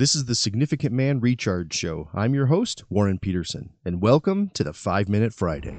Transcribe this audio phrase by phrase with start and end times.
[0.00, 2.08] This is the Significant Man Recharge Show.
[2.14, 5.76] I'm your host, Warren Peterson, and welcome to the 5 Minute Friday.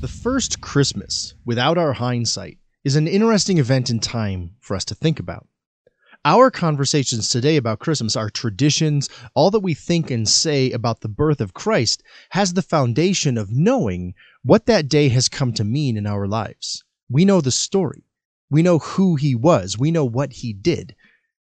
[0.00, 4.96] The first Christmas, without our hindsight, is an interesting event in time for us to
[4.96, 5.46] think about.
[6.26, 11.08] Our conversations today about Christmas, our traditions, all that we think and say about the
[11.08, 15.98] birth of Christ has the foundation of knowing what that day has come to mean
[15.98, 16.82] in our lives.
[17.10, 18.04] We know the story.
[18.48, 19.76] We know who he was.
[19.76, 20.96] We know what he did.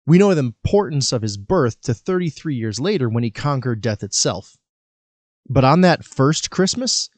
[0.06, 4.04] We know the importance of his birth to 33 years later when he conquered death
[4.04, 4.58] itself.
[5.48, 7.10] But on that first Christmas,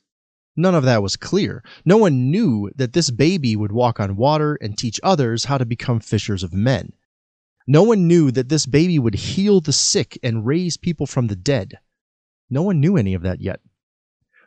[0.55, 1.63] none of that was clear.
[1.83, 5.65] No one knew that this baby would walk on water and teach others how to
[5.65, 6.93] become fishers of men.
[7.67, 11.35] No one knew that this baby would heal the sick and raise people from the
[11.35, 11.79] dead.
[12.49, 13.59] No one knew any of that yet.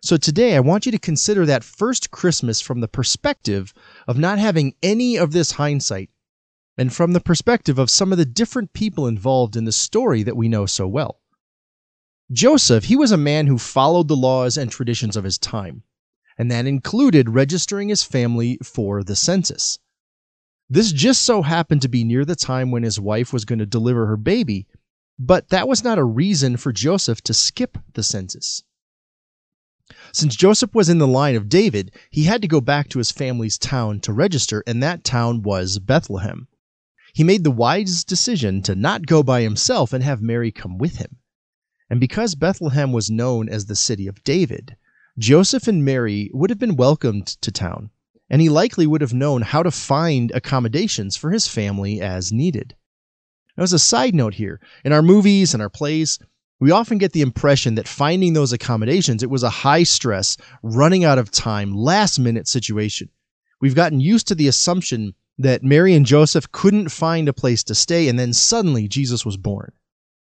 [0.03, 3.75] So today, I want you to consider that first Christmas from the perspective
[4.07, 6.11] of not having any of this hindsight
[6.77, 10.37] and from the perspective of some of the different people involved in the story that
[10.37, 11.21] we know so well.
[12.31, 15.83] Joseph, he was a man who followed the laws and traditions of his time,
[16.37, 19.81] and that included registering his family for the census.
[20.71, 23.67] This just so happened to be near the time when his wife was going to
[23.67, 24.67] deliver her baby,
[25.19, 28.63] but that was not a reason for Joseph to skip the census.
[30.13, 33.11] Since Joseph was in the line of David, he had to go back to his
[33.11, 36.49] family's town to register, and that town was Bethlehem.
[37.15, 40.97] He made the wise decision to not go by himself and have Mary come with
[40.97, 41.17] him.
[41.89, 44.77] And because Bethlehem was known as the city of David,
[45.19, 47.91] Joseph and Mary would have been welcomed to town
[48.31, 52.75] and he likely would have known how to find accommodations for his family as needed.
[53.57, 56.19] Now, as a side note here, in our movies and our plays,
[56.61, 61.05] we often get the impression that finding those accommodations, it was a high stress, running
[61.05, 63.09] out of time, last minute situation.
[63.61, 67.75] We've gotten used to the assumption that Mary and Joseph couldn't find a place to
[67.75, 69.73] stay, and then suddenly Jesus was born.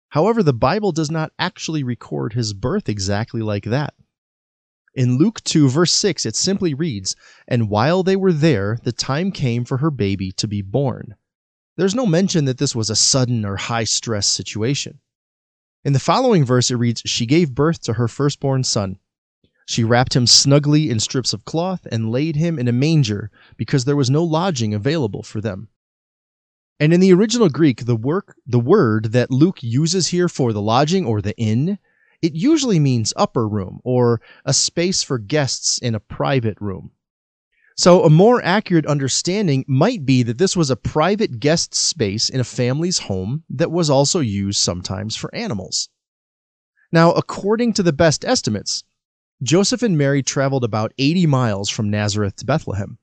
[0.10, 3.94] However, the Bible does not actually record his birth exactly like that.
[4.96, 7.16] In Luke 2, verse 6, it simply reads,
[7.48, 11.16] And while they were there, the time came for her baby to be born.
[11.78, 15.00] There's no mention that this was a sudden or high stress situation.
[15.86, 18.98] In the following verse, it reads, She gave birth to her firstborn son.
[19.66, 23.86] She wrapped him snugly in strips of cloth and laid him in a manger because
[23.86, 25.70] there was no lodging available for them.
[26.80, 30.62] And in the original Greek, the work the word that Luke uses here for the
[30.62, 31.78] lodging or the inn
[32.22, 36.92] it usually means upper room or a space for guests in a private room.
[37.76, 42.42] So, a more accurate understanding might be that this was a private guest space in
[42.42, 45.88] a family's home that was also used sometimes for animals.
[46.92, 48.84] Now, according to the best estimates,
[49.42, 52.98] Joseph and Mary traveled about 80 miles from Nazareth to Bethlehem.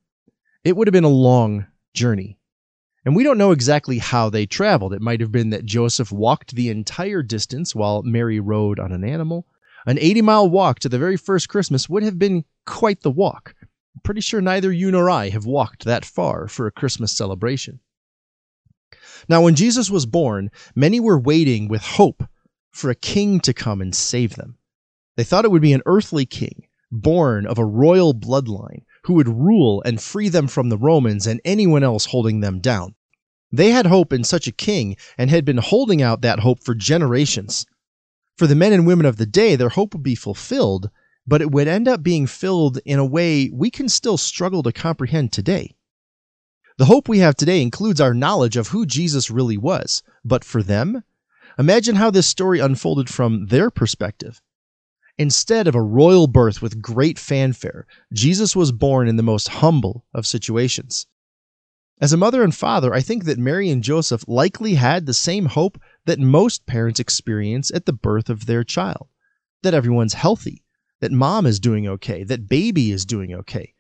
[0.62, 2.38] It would have been a long journey.
[3.06, 4.93] And we don't know exactly how they traveled.
[4.93, 9.05] It might have been that Joseph walked the entire distance while Mary rode on an
[9.05, 9.47] animal.
[9.87, 13.55] An 80 mile walk to the very first Christmas would have been quite the walk.
[13.62, 17.78] I'm pretty sure neither you nor I have walked that far for a Christmas celebration.
[19.28, 22.25] Now, when Jesus was born, many were waiting with hope
[22.73, 24.59] for a king to come and save them.
[25.17, 29.28] They thought it would be an earthly king, born of a royal bloodline, who would
[29.28, 32.94] rule and free them from the Romans and anyone else holding them down.
[33.53, 36.75] They had hope in such a king and had been holding out that hope for
[36.75, 37.67] generations.
[38.37, 40.91] For the men and women of the day, their hope would be fulfilled,
[41.27, 44.72] but it would end up being filled in a way we can still struggle to
[44.72, 45.77] comprehend today.
[46.77, 50.62] The hope we have today includes our knowledge of who Jesus really was, but for
[50.62, 51.05] them,
[51.59, 54.43] imagine how this story unfolded from their perspective.
[55.19, 60.04] Instead of a royal birth with great fanfare, Jesus was born in the most humble
[60.12, 61.06] of situations.
[61.99, 65.47] As a mother and father, I think that Mary and Joseph likely had the same
[65.47, 69.09] hope that most parents experience at the birth of their child
[69.62, 70.62] that everyone's healthy,
[71.00, 73.72] that mom is doing okay, that baby is doing okay.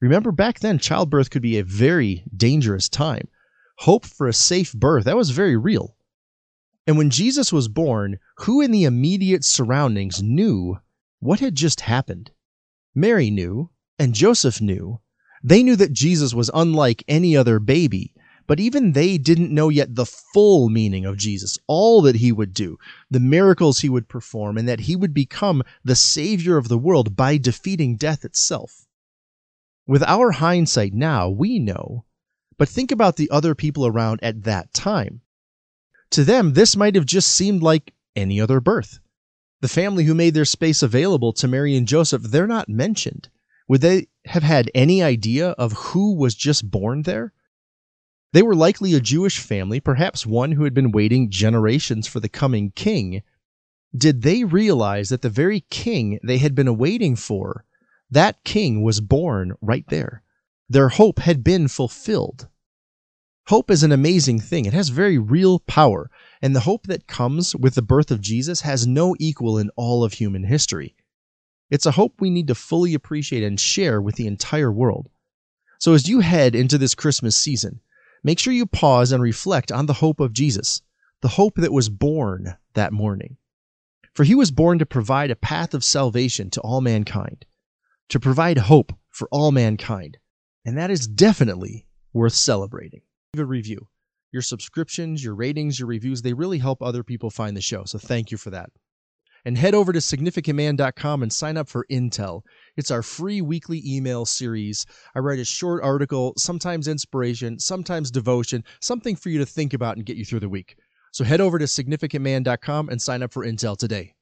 [0.00, 3.26] Remember, back then, childbirth could be a very dangerous time.
[3.78, 5.96] Hope for a safe birth, that was very real.
[6.86, 10.78] And when Jesus was born, who in the immediate surroundings knew
[11.20, 12.30] what had just happened?
[12.94, 15.00] Mary knew, and Joseph knew.
[15.42, 18.14] They knew that Jesus was unlike any other baby,
[18.46, 22.54] but even they didn't know yet the full meaning of Jesus, all that he would
[22.54, 22.78] do,
[23.10, 27.16] the miracles he would perform, and that he would become the Savior of the world
[27.16, 28.86] by defeating death itself.
[29.86, 32.04] With our hindsight now, we know,
[32.58, 35.20] but think about the other people around at that time.
[36.10, 39.00] To them, this might have just seemed like any other birth.
[39.60, 43.28] The family who made their space available to Mary and Joseph, they're not mentioned.
[43.68, 47.32] would they have had any idea of who was just born there?
[48.32, 52.28] They were likely a Jewish family, perhaps one who had been waiting generations for the
[52.28, 53.22] coming king.
[53.96, 57.64] Did they realize that the very king they had been awaiting for,
[58.10, 60.22] that king was born right there?
[60.68, 62.48] Their hope had been fulfilled.
[63.48, 64.66] Hope is an amazing thing.
[64.66, 66.10] It has very real power,
[66.42, 70.02] and the hope that comes with the birth of Jesus has no equal in all
[70.02, 70.96] of human history.
[71.70, 75.08] It's a hope we need to fully appreciate and share with the entire world.
[75.78, 77.80] So as you head into this Christmas season,
[78.24, 80.82] make sure you pause and reflect on the hope of Jesus,
[81.20, 83.36] the hope that was born that morning.
[84.12, 87.46] For he was born to provide a path of salvation to all mankind,
[88.08, 90.18] to provide hope for all mankind,
[90.64, 93.02] and that is definitely worth celebrating.
[93.36, 93.86] Leave a review.
[94.32, 97.98] Your subscriptions, your ratings, your reviews, they really help other people find the show, so
[97.98, 98.70] thank you for that
[99.44, 102.40] and head over to significantman.com and sign up for Intel.
[102.76, 104.86] It's our free weekly email series.
[105.14, 109.98] I write a short article, sometimes inspiration, sometimes devotion, something for you to think about
[109.98, 110.74] and get you through the week.
[111.12, 114.14] So head over to significantman.com and sign up for Intel today.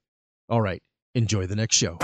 [0.51, 0.83] All right,
[1.15, 1.97] enjoy the next show.